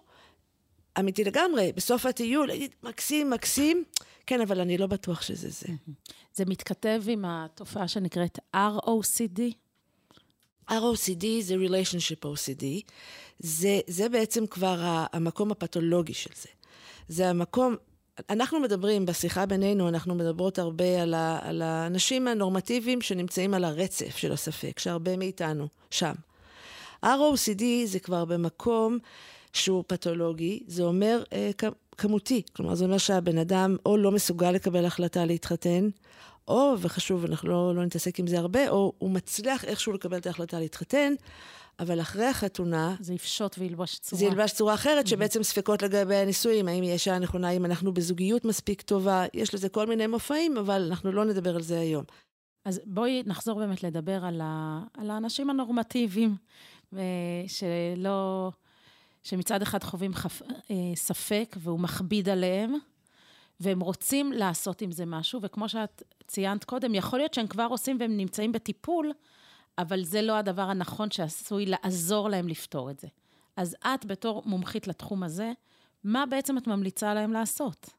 [0.99, 3.83] אמיתי לגמרי, בסוף הטיול, להגיד, מקסים, מקסים,
[4.25, 5.67] כן, אבל אני לא בטוח שזה זה.
[6.33, 9.41] זה מתכתב עם התופעה שנקראת ROCD?
[10.69, 12.65] ROCD זה Relationship OCD,
[13.39, 14.77] זה, זה בעצם כבר
[15.13, 16.49] המקום הפתולוגי של זה.
[17.07, 17.75] זה המקום,
[18.29, 24.17] אנחנו מדברים, בשיחה בינינו, אנחנו מדברות הרבה על, ה, על האנשים הנורמטיביים שנמצאים על הרצף
[24.17, 26.13] של הספק, שהרבה מאיתנו שם.
[27.05, 28.97] ROCD זה כבר במקום
[29.53, 31.51] שהוא פתולוגי, זה אומר אה,
[31.97, 32.41] כמותי.
[32.55, 35.89] כלומר, זה אומר שהבן אדם או לא מסוגל לקבל החלטה להתחתן,
[36.49, 40.27] או, וחשוב, אנחנו לא, לא נתעסק עם זה הרבה, או הוא מצליח איכשהו לקבל את
[40.27, 41.13] ההחלטה להתחתן,
[41.79, 42.95] אבל אחרי החתונה...
[42.99, 44.19] זה יפשוט וילבש צורה.
[44.19, 45.09] זה ילבש צורה אחרת, mm-hmm.
[45.09, 49.69] שבעצם ספקות לגבי הנישואים, האם היא אישה נכונה, האם אנחנו בזוגיות מספיק טובה, יש לזה
[49.69, 52.03] כל מיני מופעים, אבל אנחנו לא נדבר על זה היום.
[52.65, 54.83] אז בואי נחזור באמת לדבר על, ה...
[54.97, 56.35] על האנשים הנורמטיביים,
[57.47, 58.51] שלא...
[59.23, 60.41] שמצד אחד חווים חפ...
[60.71, 62.73] אה, ספק והוא מכביד עליהם,
[63.59, 67.97] והם רוצים לעשות עם זה משהו, וכמו שאת ציינת קודם, יכול להיות שהם כבר עושים
[67.99, 69.11] והם נמצאים בטיפול,
[69.77, 73.07] אבל זה לא הדבר הנכון שעשוי לעזור להם לפתור את זה.
[73.57, 75.51] אז את, בתור מומחית לתחום הזה,
[76.03, 77.89] מה בעצם את ממליצה להם לעשות?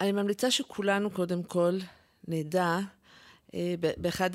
[0.00, 1.78] אני ממליצה שכולנו קודם כל
[2.28, 2.78] נדע
[3.54, 4.30] אה, באחד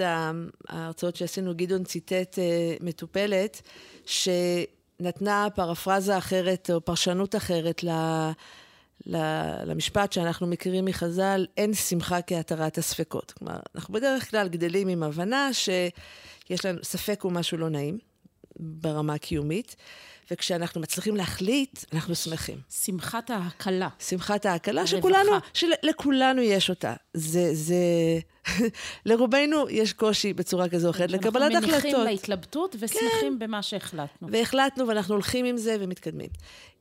[0.70, 3.62] ההרצאות שעשינו, גדעון ציטט אה, מטופלת,
[4.06, 7.90] שנתנה פרפרזה אחרת או פרשנות אחרת ל...
[9.66, 13.32] למשפט שאנחנו מכירים מחז"ל, אין שמחה כהתרת הספקות.
[13.32, 17.98] כלומר, אנחנו בדרך כלל גדלים עם הבנה שיש לנו, ספק הוא משהו לא נעים
[18.60, 19.76] ברמה הקיומית,
[20.32, 22.58] וכשאנחנו מצליחים להחליט, אנחנו שמחים.
[22.70, 23.90] שמחת ההקלה.
[24.00, 26.94] שמחת ההקלה, שכולנו, שלכולנו יש אותה.
[27.14, 27.76] זה, זה...
[29.06, 31.74] לרובנו יש קושי בצורה כזו או אחרת לקבלת החלטות.
[31.74, 33.40] אנחנו מניחים להתלבטות ושמחים כן.
[33.40, 34.28] במה שהחלטנו.
[34.32, 36.30] והחלטנו ואנחנו הולכים עם זה ומתקדמים.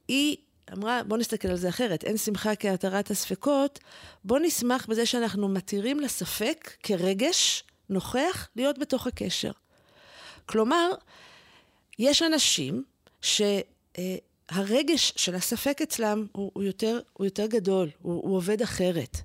[0.09, 0.37] היא
[0.73, 3.79] אמרה, בוא נסתכל על זה אחרת, אין שמחה כהתרת הספקות,
[4.25, 9.51] בוא נשמח בזה שאנחנו מתירים לספק כרגש נוכח להיות בתוך הקשר.
[10.47, 10.91] כלומר,
[11.99, 12.85] יש אנשים
[13.21, 19.17] שהרגש של הספק אצלם הוא, הוא, יותר, הוא יותר גדול, הוא, הוא עובד אחרת.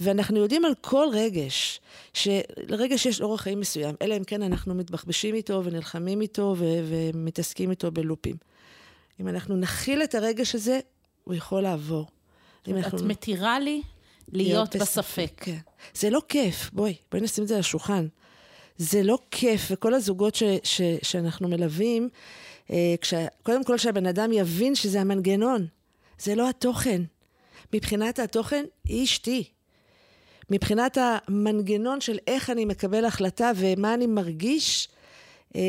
[0.00, 1.80] ואנחנו יודעים על כל רגש,
[2.14, 7.90] שלרגש יש אורח חיים מסוים, אלא אם כן אנחנו מתבחבשים איתו ונלחמים איתו ומתעסקים איתו
[7.90, 8.36] בלופים.
[9.20, 10.80] אם אנחנו נכיל את הרגש הזה,
[11.24, 12.06] הוא יכול לעבור.
[12.62, 13.04] את אנחנו...
[13.04, 13.82] מתירה לי
[14.28, 15.32] להיות בספק.
[15.36, 15.58] כן.
[15.94, 18.06] זה לא כיף, בואי, בואי נשים את זה על השולחן.
[18.76, 22.08] זה לא כיף, וכל הזוגות ש- ש- שאנחנו מלווים,
[22.70, 23.14] אה, כש...
[23.42, 25.66] קודם כל שהבן אדם יבין שזה המנגנון,
[26.18, 27.02] זה לא התוכן.
[27.72, 29.44] מבחינת התוכן, היא אשתי.
[30.50, 34.88] מבחינת המנגנון של איך אני מקבל החלטה ומה אני מרגיש,
[35.56, 35.60] אה,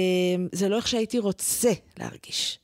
[0.52, 2.60] זה לא איך שהייתי רוצה להרגיש.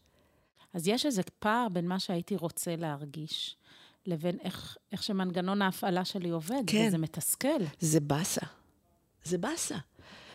[0.73, 3.55] אז יש איזה פער בין מה שהייתי רוצה להרגיש,
[4.05, 6.85] לבין איך, איך שמנגנון ההפעלה שלי עובד, כן.
[6.87, 7.61] וזה מתסכל.
[7.79, 8.41] זה באסה.
[9.23, 9.75] זה באסה.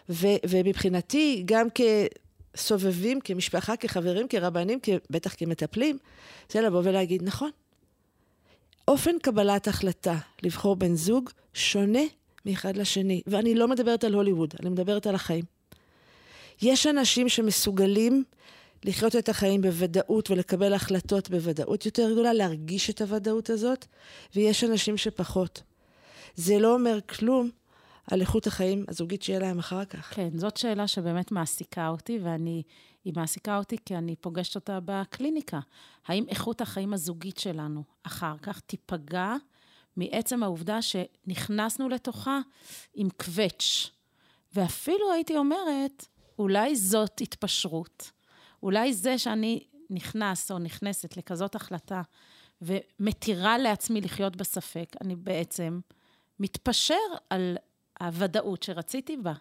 [0.09, 1.67] ו- ומבחינתי, גם
[2.55, 4.79] כסובבים, כמשפחה, כחברים, כרבנים,
[5.11, 5.99] בטח כמטפלים,
[6.53, 7.51] זה לבוא ולהגיד, נכון,
[8.89, 12.03] אופן קבלת החלטה לבחור בן זוג שונה
[12.47, 13.23] מאחד לשני.
[13.27, 15.45] ואני לא מדברת על הוליווד, אני מדברת על החיים.
[16.63, 18.25] יש אנשים שמסוגלים
[18.85, 23.87] לחיות את החיים בוודאות ולקבל החלטות בוודאות יותר גדולה, להרגיש את הוודאות הזאת,
[24.35, 25.63] ויש אנשים שפחות.
[26.35, 27.51] זה לא אומר כלום
[28.11, 30.15] על איכות החיים הזוגית שיהיה להם אחר כך.
[30.15, 32.63] כן, זאת שאלה שבאמת מעסיקה אותי, ואני,
[33.05, 35.61] היא מעסיקה אותי כי אני פוגשת אותה בקליניקה.
[36.07, 39.35] האם איכות החיים הזוגית שלנו אחר כך תיפגע
[39.97, 42.41] מעצם העובדה שנכנסנו לתוכה
[42.95, 43.91] עם קווץ'?
[44.55, 46.07] ואפילו הייתי אומרת,
[46.39, 48.14] אולי זאת התפשרות.
[48.65, 52.03] אולי זה שאני נכנס או נכנסת לכזאת החלטה
[52.63, 55.81] ומתירה לעצמי לחיות בספק, אני בעצם
[56.41, 56.95] מתפשר
[57.31, 57.57] על
[58.01, 59.33] הוודאות שרציתי בה.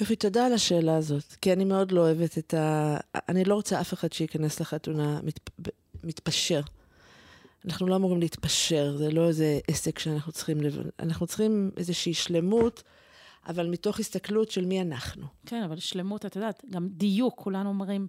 [0.00, 2.96] יופי, תודה על השאלה הזאת, כי אני מאוד לא אוהבת את ה...
[3.28, 5.50] אני לא רוצה אף אחד שייכנס לחתונה מת...
[6.04, 6.60] מתפשר.
[7.64, 10.60] אנחנו לא אמורים להתפשר, זה לא איזה עסק שאנחנו צריכים...
[10.60, 10.78] לב...
[10.98, 12.82] אנחנו צריכים איזושהי שלמות.
[13.48, 15.26] אבל מתוך הסתכלות של מי אנחנו.
[15.46, 18.06] כן, אבל שלמות, את יודעת, גם דיוק, כולנו אומרים,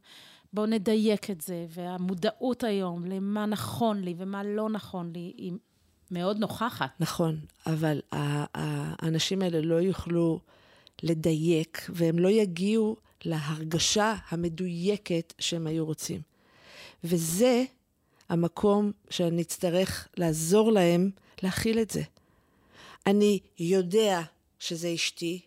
[0.54, 5.54] בואו נדייק את זה, והמודעות היום למה נכון לי ומה לא נכון לי, היא
[6.12, 6.90] מאוד נוכחת.
[7.00, 10.40] נכון, אבל האנשים האלה לא יוכלו
[11.04, 16.22] לדייק, והם לא יגיעו להרגשה המדויקת שהם היו רוצים.
[17.04, 17.64] וזה
[18.30, 21.12] המקום שאני אצטרך לעזור להם
[21.44, 22.02] להכיל את זה.
[23.08, 24.22] אני יודע
[24.62, 25.42] שזה אשתי,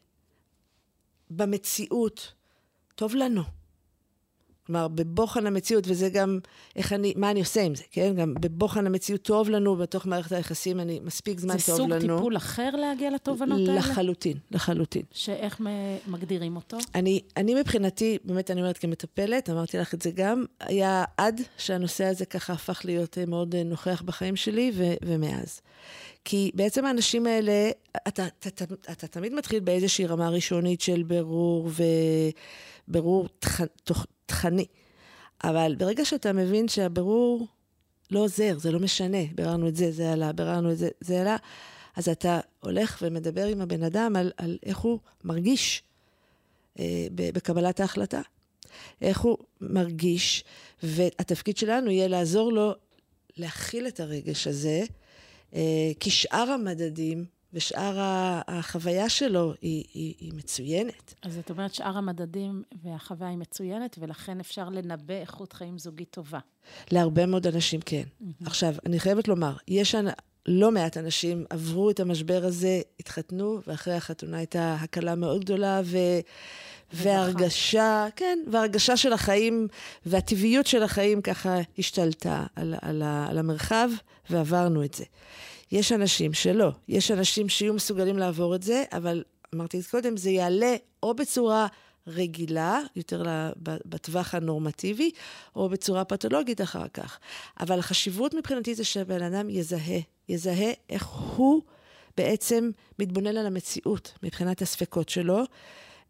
[1.31, 2.33] במציאות,
[2.95, 3.43] טוב לנו.
[4.67, 6.39] כלומר, בבוחן המציאות, וזה גם
[6.77, 8.15] איך אני, מה אני עושה עם זה, כן?
[8.17, 11.95] גם בבוחן המציאות טוב לנו, בתוך מערכת היחסים, אני, מספיק זמן טוב לנו.
[11.95, 13.75] זה סוג טיפול אחר להגיע לתובנות האלה?
[13.75, 15.03] לחלוטין, לחלוטין.
[15.13, 15.61] שאיך
[16.07, 16.77] מגדירים אותו?
[16.95, 22.05] אני, אני מבחינתי, באמת אני אומרת כמטפלת, אמרתי לך את זה גם, היה עד שהנושא
[22.05, 25.61] הזה ככה הפך להיות אה, מאוד אה, נוכח בחיים שלי, ו, ומאז.
[26.25, 27.71] כי בעצם האנשים האלה,
[28.09, 31.71] אתה, אתה, אתה, אתה תמיד מתחיל באיזושהי רמה ראשונית של בירור
[32.89, 33.63] ובירור תכ,
[34.27, 34.67] תכני.
[35.45, 37.47] אבל ברגע שאתה מבין שהבירור
[38.11, 41.37] לא עוזר, זה לא משנה, ביררנו את זה, זה עלה, ביררנו את זה, זה עלה,
[41.97, 45.83] אז אתה הולך ומדבר עם הבן אדם על, על איך הוא מרגיש
[46.79, 48.21] אה, בקבלת ההחלטה.
[49.03, 50.45] איך הוא מרגיש,
[50.83, 52.73] והתפקיד שלנו יהיה לעזור לו
[53.37, 54.85] להכיל את הרגש הזה,
[56.01, 57.97] כי שאר המדדים ושאר
[58.49, 61.15] החוויה שלו היא, היא, היא מצוינת.
[61.23, 66.39] אז את אומרת שאר המדדים והחוויה היא מצוינת, ולכן אפשר לנבא איכות חיים זוגית טובה.
[66.91, 68.03] להרבה מאוד אנשים כן.
[68.03, 68.47] Mm-hmm.
[68.47, 69.95] עכשיו, אני חייבת לומר, יש
[70.47, 75.99] לא מעט אנשים עברו את המשבר הזה, התחתנו, ואחרי החתונה הייתה הקלה מאוד גדולה, ו...
[76.95, 79.69] והרגשה, כן, והרגשה של החיים
[80.07, 83.89] והטבעיות של החיים ככה השתלטה על, על, על המרחב,
[84.31, 85.05] ועברנו את זה.
[85.73, 90.77] יש אנשים שלא, יש אנשים שיהיו מסוגלים לעבור את זה, אבל אמרתי קודם, זה יעלה
[91.03, 91.67] או בצורה
[92.07, 93.23] רגילה, יותר
[93.63, 95.11] בטווח הנורמטיבי,
[95.57, 97.19] או בצורה פתולוגית אחר כך.
[97.61, 101.63] אבל החשיבות מבחינתי זה שהבן אדם יזהה, יזהה איך הוא
[102.17, 105.43] בעצם מתבונן על המציאות מבחינת הספקות שלו.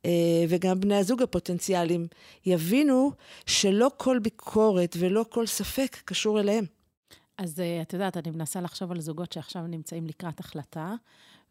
[0.05, 0.11] אה,
[0.49, 2.07] וגם בני הזוג הפוטנציאליים
[2.47, 3.13] יבינו
[3.47, 6.65] שלא כל ביקורת ולא כל ספק קשור אליהם.
[7.39, 10.95] אז אה, את יודעת, אני מנסה לחשוב על זוגות שעכשיו נמצאים לקראת החלטה,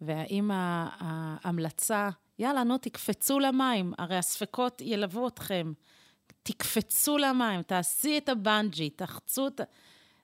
[0.02, 5.74] והאם ההמלצה, יאללה, נו, תקפצו למים, הרי הספקות ילוו אתכם.
[6.44, 9.62] תקפצו למים, תעשי את הבנג'י, תחצו את...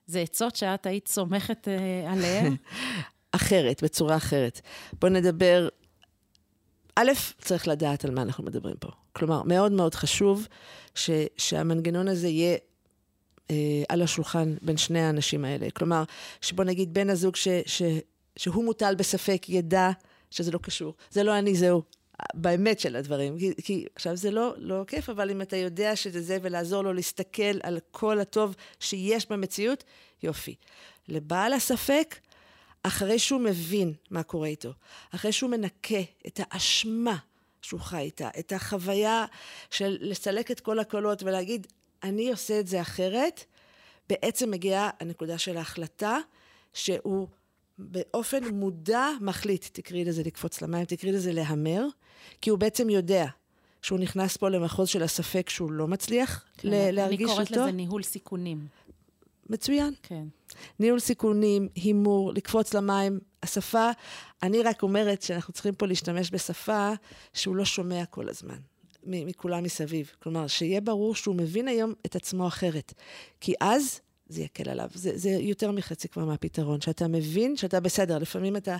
[0.06, 2.56] זה עצות שאת היית סומכת אה, עליהן?
[3.32, 4.60] אחרת, בצורה אחרת.
[5.00, 5.68] בואו נדבר...
[6.96, 8.88] א', צריך לדעת על מה אנחנו מדברים פה.
[9.12, 10.46] כלומר, מאוד מאוד חשוב
[10.94, 12.56] ש, שהמנגנון הזה יהיה
[13.50, 15.70] אה, על השולחן בין שני האנשים האלה.
[15.70, 16.04] כלומר,
[16.40, 17.82] שבוא נגיד בן הזוג ש, ש,
[18.36, 19.90] שהוא מוטל בספק ידע
[20.30, 20.94] שזה לא קשור.
[21.10, 21.82] זה לא אני, זהו.
[22.34, 23.38] באמת של הדברים.
[23.38, 26.92] כי, כי עכשיו זה לא, לא כיף, אבל אם אתה יודע שזה זה ולעזור לו
[26.92, 29.84] להסתכל על כל הטוב שיש במציאות,
[30.22, 30.54] יופי.
[31.08, 32.16] לבעל הספק,
[32.82, 34.72] אחרי שהוא מבין מה קורה איתו,
[35.14, 37.16] אחרי שהוא מנקה את האשמה
[37.62, 39.24] שהוא חי איתה, את החוויה
[39.70, 41.66] של לסלק את כל הקולות ולהגיד,
[42.02, 43.44] אני עושה את זה אחרת,
[44.08, 46.18] בעצם מגיעה הנקודה של ההחלטה
[46.72, 47.28] שהוא
[47.78, 51.86] באופן מודע מחליט, תקראי לזה לקפוץ למים, תקראי לזה להמר,
[52.40, 53.26] כי הוא בעצם יודע
[53.82, 57.40] שהוא נכנס פה למחוז של הספק שהוא לא מצליח כן, להרגיש אותו.
[57.40, 58.66] אני קוראת לזה ניהול סיכונים.
[59.50, 59.94] מצוין.
[60.02, 60.24] כן.
[60.78, 63.90] ניהול סיכונים, הימור, לקפוץ למים, השפה,
[64.42, 66.92] אני רק אומרת שאנחנו צריכים פה להשתמש בשפה
[67.32, 68.58] שהוא לא שומע כל הזמן.
[69.02, 70.10] מכולם מסביב.
[70.22, 72.94] כלומר, שיהיה ברור שהוא מבין היום את עצמו אחרת.
[73.40, 74.88] כי אז זה יקל עליו.
[74.94, 78.18] זה, זה יותר מחצי כבר מהפתרון, שאתה מבין שאתה בסדר.
[78.18, 78.76] לפעמים אתה,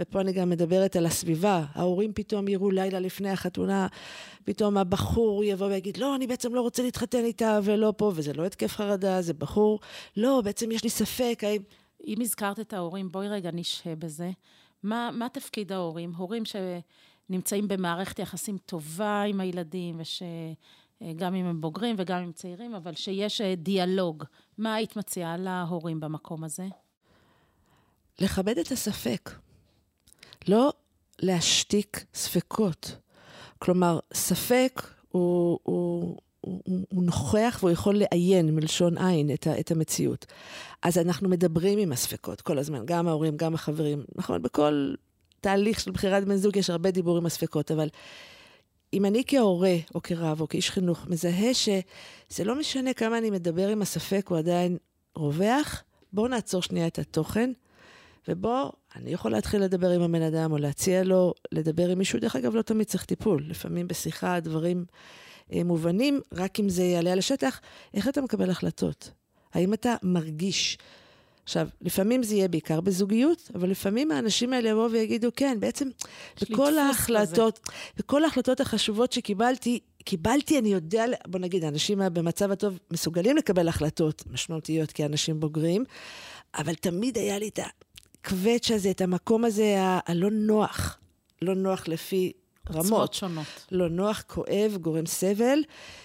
[0.00, 3.86] ופה אני גם מדברת על הסביבה, ההורים פתאום יראו לילה לפני החתונה,
[4.44, 8.46] פתאום הבחור יבוא ויגיד, לא, אני בעצם לא רוצה להתחתן איתה ולא פה, וזה לא
[8.46, 9.80] התקף חרדה, זה בחור,
[10.16, 11.62] לא, בעצם יש לי ספק, האם...
[12.06, 14.30] אם הזכרת את ההורים, בואי רגע נשהה בזה.
[14.82, 16.14] מה, מה תפקיד ההורים?
[16.14, 20.22] הורים שנמצאים במערכת יחסים טובה עם הילדים, וש...
[21.04, 24.24] אה, גם אם הם בוגרים וגם אם צעירים, אבל שיש אה, דיאלוג.
[24.58, 26.66] מה היית מציעה להורים במקום הזה?
[28.20, 29.30] לכבד את הספק.
[30.48, 30.72] לא
[31.22, 32.96] להשתיק ספקות.
[33.58, 39.70] כלומר, ספק הוא, הוא, הוא, הוא נוכח והוא יכול לעיין מלשון עין את, ה, את
[39.70, 40.26] המציאות.
[40.82, 44.04] אז אנחנו מדברים עם הספקות כל הזמן, גם ההורים, גם החברים.
[44.14, 44.94] נכון, בכל
[45.40, 47.88] תהליך של בחירת בן זוג יש הרבה דיבור עם הספקות, אבל
[48.94, 53.68] אם אני כהורה או כרב או כאיש חינוך מזהה שזה לא משנה כמה אני מדבר
[53.68, 54.76] עם הספק, הוא עדיין
[55.16, 57.50] רווח, בואו נעצור שנייה את התוכן,
[58.28, 62.20] ובואו, אני יכול להתחיל לדבר עם הבן אדם או להציע לו לדבר עם מישהו.
[62.20, 63.44] דרך אגב, לא תמיד צריך טיפול.
[63.48, 64.84] לפעמים בשיחה דברים
[65.52, 67.60] אה, מובנים, רק אם זה יעלה על השטח,
[67.94, 69.10] איך אתה מקבל החלטות?
[69.52, 70.78] האם אתה מרגיש
[71.44, 75.88] עכשיו, לפעמים זה יהיה בעיקר בזוגיות, אבל לפעמים האנשים האלה יבואו ויגידו, כן, בעצם
[76.40, 77.60] בכל ההחלטות,
[77.96, 84.24] בכל ההחלטות החשובות שקיבלתי, קיבלתי, אני יודע, בוא נגיד, האנשים במצב הטוב מסוגלים לקבל החלטות
[84.30, 85.84] משמעותיות כאנשים בוגרים,
[86.54, 90.98] אבל תמיד היה לי את הקווץ' הזה, את המקום הזה הלא נוח,
[91.42, 92.32] לא נוח לפי
[92.70, 93.14] רמות.
[93.14, 93.66] שונות.
[93.70, 95.58] לא נוח, כואב, גורם סבל,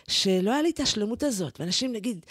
[0.07, 1.59] שלא היה לי את השלמות הזאת.
[1.59, 2.25] ואנשים, נגיד,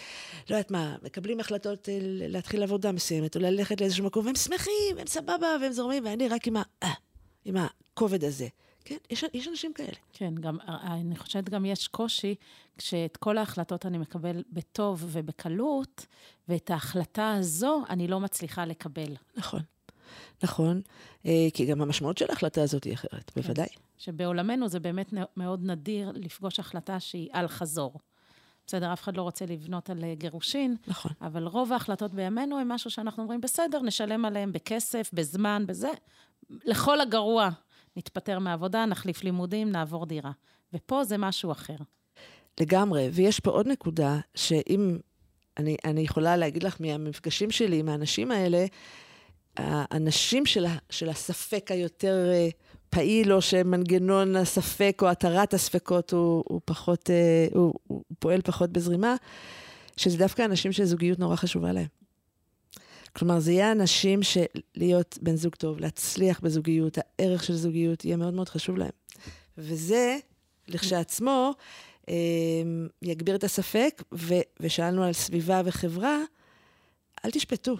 [0.49, 4.97] לא יודעת מה, מקבלים החלטות אה, להתחיל עבודה מסוימת, או ללכת לאיזשהו מקום, והם שמחים,
[4.99, 6.93] הם סבבה, והם זורמים, ואני רק עם, ה, אה,
[7.45, 8.47] עם הכובד הזה.
[8.85, 9.97] כן, יש, יש אנשים כאלה.
[10.13, 12.35] כן, גם, אה, אני חושבת גם יש קושי,
[12.77, 16.05] כשאת כל ההחלטות אני מקבל בטוב ובקלות,
[16.49, 19.15] ואת ההחלטה הזו אני לא מצליחה לקבל.
[19.37, 19.61] נכון.
[20.43, 20.81] נכון,
[21.53, 23.41] כי גם המשמעות של ההחלטה הזאת היא אחרת, כן.
[23.41, 23.67] בוודאי.
[23.99, 27.99] שבעולמנו זה באמת מאוד נדיר לפגוש החלטה שהיא על חזור.
[28.67, 30.75] בסדר, אף אחד לא רוצה לבנות על אה, גירושין.
[30.87, 31.11] נכון.
[31.21, 35.89] אבל רוב ההחלטות בימינו הם משהו שאנחנו אומרים, בסדר, נשלם עליהם בכסף, בזמן, בזה.
[36.49, 37.49] לכל הגרוע,
[37.97, 40.31] נתפטר מהעבודה, נחליף לימודים, נעבור דירה.
[40.73, 41.75] ופה זה משהו אחר.
[42.59, 44.97] לגמרי, ויש פה עוד נקודה, שאם
[45.57, 48.65] אני, אני יכולה להגיד לך מהמפגשים שלי עם האנשים האלה,
[49.57, 52.49] האנשים של, של הספק היותר אה,
[52.89, 58.69] פעיל, או שמנגנון הספק או התרת הספקות הוא, הוא פחות, אה, הוא, הוא פועל פחות
[58.69, 59.15] בזרימה,
[59.97, 61.87] שזה דווקא אנשים שזוגיות נורא חשובה להם.
[63.13, 68.33] כלומר, זה יהיה אנשים שלהיות בן זוג טוב, להצליח בזוגיות, הערך של זוגיות יהיה מאוד
[68.33, 68.89] מאוד חשוב להם.
[69.57, 70.17] וזה,
[70.67, 71.53] לכשעצמו,
[72.09, 72.15] אה,
[73.01, 76.17] יגביר את הספק, ו, ושאלנו על סביבה וחברה,
[77.25, 77.77] אל תשפטו.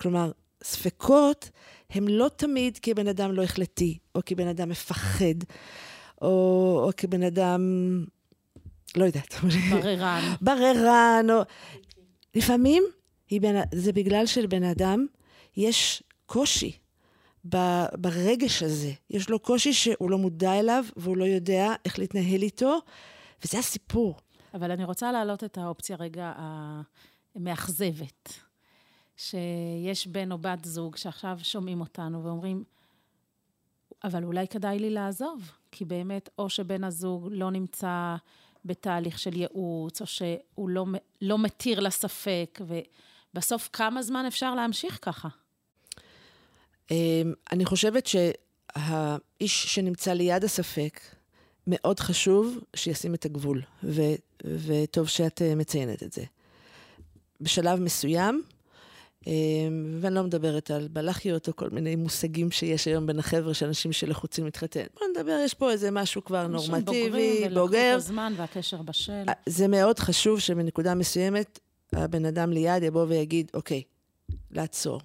[0.00, 0.30] כלומר,
[0.62, 1.50] הספקות
[1.90, 5.44] הם לא תמיד כי בן אדם לא החלטי, או כי בן אדם מפחד,
[6.22, 6.28] או,
[6.84, 7.60] או כי בן אדם,
[8.96, 9.34] לא יודעת.
[9.70, 10.34] בררן.
[10.40, 11.42] בררן, או...
[12.34, 12.84] לפעמים
[13.30, 13.56] בין...
[13.74, 15.06] זה בגלל שלבן אדם
[15.56, 16.78] יש קושי
[17.94, 18.92] ברגש הזה.
[19.10, 22.78] יש לו קושי שהוא לא מודע אליו, והוא לא יודע איך להתנהל איתו,
[23.44, 24.16] וזה הסיפור.
[24.54, 26.32] אבל אני רוצה להעלות את האופציה רגע
[27.34, 28.47] המאכזבת.
[29.18, 32.64] שיש בן או בת זוג שעכשיו שומעים אותנו ואומרים,
[34.04, 38.16] אבל אולי כדאי לי לעזוב, כי באמת, או שבן הזוג לא נמצא
[38.64, 40.86] בתהליך של ייעוץ, או שהוא לא,
[41.22, 42.60] לא מתיר לספק,
[43.34, 45.28] ובסוף כמה זמן אפשר להמשיך ככה?
[46.90, 51.00] אמ, אני חושבת שהאיש שנמצא ליד הספק,
[51.66, 54.02] מאוד חשוב שישים את הגבול, ו,
[54.44, 56.24] וטוב שאת אה, מציינת את זה.
[57.40, 58.42] בשלב מסוים,
[60.00, 63.92] ואני לא מדברת על בלחיות או כל מיני מושגים שיש היום בין החבר'ה של אנשים
[63.92, 64.84] שלחוצים להתחתן.
[64.94, 67.94] בוא נדבר, יש פה איזה משהו כבר נורמטיבי, בוגר.
[67.96, 69.12] הזמן והקשר בשל.
[69.28, 71.58] אה, זה מאוד חשוב שבנקודה מסוימת
[71.92, 73.82] הבן אדם ליד יבוא ויגיד, אוקיי,
[74.50, 75.00] לעצור.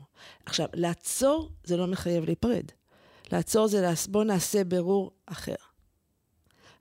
[0.45, 2.65] עכשיו, לעצור זה לא מחייב להיפרד.
[3.31, 5.55] לעצור זה, בוא נעשה ברור אחר.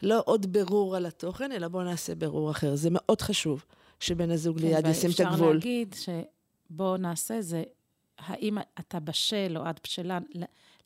[0.03, 2.75] לא עוד ברור על התוכן, אלא בוא נעשה ברור אחר.
[2.77, 3.65] זה מאוד חשוב
[4.01, 5.35] שבן הזוג כן, ליד ישים את הגבול.
[5.35, 5.95] אפשר להגיד
[6.73, 7.63] שבוא נעשה זה,
[8.19, 10.19] האם אתה בשל או את בשלה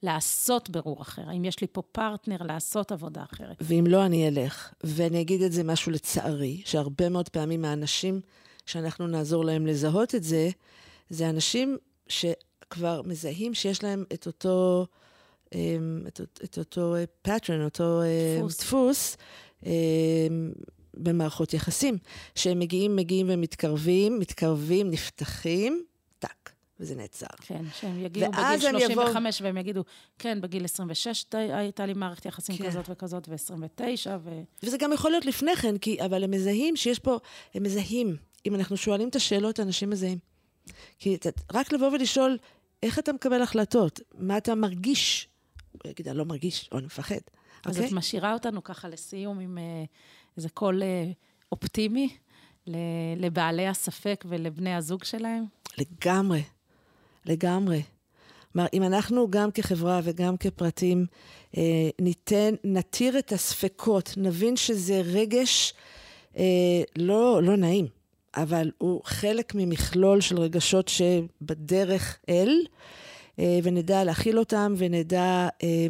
[0.03, 1.22] לעשות ברור אחר?
[1.29, 3.57] האם יש לי פה פרטנר לעשות עבודה אחרת?
[3.61, 4.72] ואם לא, אני אלך.
[4.85, 8.20] ואני אגיד את זה משהו לצערי, שהרבה מאוד פעמים האנשים
[8.66, 10.51] שאנחנו נעזור להם לזהות את זה,
[11.11, 14.87] זה אנשים שכבר מזהים שיש להם את אותו,
[15.55, 16.94] אמ, את, את אותו
[17.29, 19.16] pattern, אותו אמ, דפוס, דפוס
[19.66, 20.53] אמ,
[20.96, 21.98] במערכות יחסים.
[22.35, 25.85] שהם מגיעים, מגיעים ומתקרבים, מתקרבים, נפתחים,
[26.18, 26.52] טאק.
[26.80, 27.26] וזה נעצר.
[27.40, 29.46] כן, שהם יגיעו בגיל 35 יבוא...
[29.46, 29.85] והם יגידו,
[30.18, 32.66] כן, בגיל 26 הייתה לי מערכת יחסים כן.
[32.66, 34.42] כזאת וכזאת, ו-29, ו...
[34.62, 37.18] וזה גם יכול להיות לפני כן, כי, אבל הם מזהים שיש פה,
[37.54, 38.16] הם מזהים.
[38.46, 40.18] אם אנחנו שואלים את השאלות, אנשים מזהים.
[40.98, 41.16] כי
[41.52, 42.38] רק לבוא ולשאול,
[42.82, 44.00] איך אתה מקבל החלטות?
[44.18, 45.28] מה אתה מרגיש?
[45.72, 47.14] הוא יגיד, אני לא מרגיש, או אני מפחד.
[47.14, 47.78] אז okay?
[47.78, 47.98] את אוקיי?
[47.98, 49.88] משאירה אותנו ככה לסיום עם uh,
[50.37, 51.14] איזה קול uh,
[51.53, 52.09] אופטימי
[53.16, 55.44] לבעלי הספק ולבני הזוג שלהם?
[55.79, 56.42] לגמרי,
[57.27, 57.83] לגמרי.
[58.53, 61.07] כלומר, אם אנחנו גם כחברה וגם כפרטים
[61.57, 61.62] אה,
[62.01, 65.75] ניתן, נתיר את הספקות, נבין שזה רגש
[66.37, 67.87] אה, לא, לא נעים.
[68.37, 72.66] אבל הוא חלק ממכלול של רגשות שבדרך אל,
[73.38, 75.87] אה, ונדע להכיל אותם ונדע אה,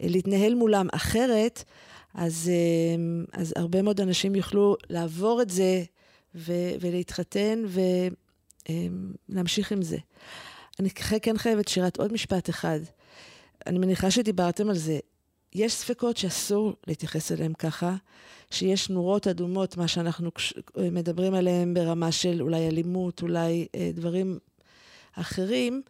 [0.00, 1.64] להתנהל מולם אחרת,
[2.14, 5.84] אז, אה, אז הרבה מאוד אנשים יוכלו לעבור את זה
[6.34, 7.64] ו- ולהתחתן
[9.28, 9.98] ולהמשיך עם זה.
[10.80, 12.80] אני כן חייבת, שירת, עוד משפט אחד.
[13.66, 14.98] אני מניחה שדיברתם על זה.
[15.54, 17.96] יש ספקות שאסור להתייחס אליהם ככה,
[18.50, 20.30] שיש נורות אדומות, מה שאנחנו
[20.76, 24.38] מדברים עליהם ברמה של אולי אלימות, אולי אה, דברים
[25.14, 25.82] אחרים,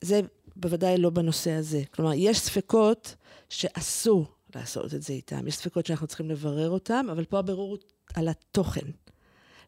[0.00, 0.20] זה
[0.56, 1.82] בוודאי לא בנושא הזה.
[1.90, 3.14] כלומר, יש ספקות
[3.48, 5.46] שאסור לעשות את זה איתם.
[5.46, 7.76] יש ספקות שאנחנו צריכים לברר אותם, אבל פה הבירור
[8.14, 8.86] על התוכן,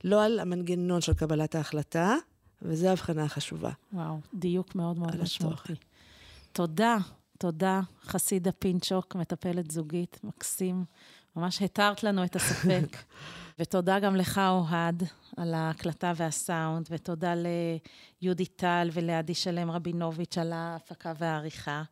[0.05, 2.15] לא על המנגנון של קבלת ההחלטה,
[2.63, 3.71] וזו ההבחנה החשובה.
[3.93, 5.73] וואו, דיוק מאוד מאוד משמעותי.
[6.53, 6.97] תודה,
[7.39, 10.85] תודה, חסידה פינצ'וק, מטפלת זוגית, מקסים.
[11.37, 12.97] ממש התרת לנו את הספק.
[13.59, 15.03] ותודה גם לך, אוהד,
[15.37, 17.35] על ההקלטה והסאונד, ותודה
[18.23, 21.83] ליהודי טל ולעדי שלם רבינוביץ' על ההפקה והעריכה.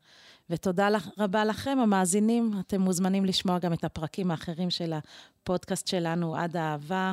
[0.51, 2.53] ותודה רבה לכם, המאזינים.
[2.61, 7.13] אתם מוזמנים לשמוע גם את הפרקים האחרים של הפודקאסט שלנו, עד האהבה,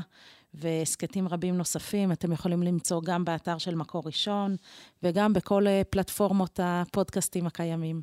[0.54, 2.12] והסכתים רבים נוספים.
[2.12, 4.56] אתם יכולים למצוא גם באתר של מקור ראשון,
[5.04, 8.02] וגם בכל פלטפורמות הפודקאסטים הקיימים.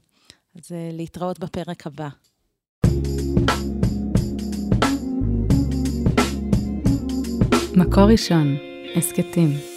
[0.54, 2.08] אז אה, להתראות בפרק הבא.
[7.76, 8.56] מקור ראשון,
[8.96, 9.67] הסכתים.